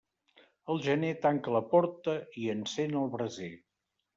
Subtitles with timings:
[0.73, 2.15] Al gener, tanca la porta
[2.45, 3.55] i encén el braser.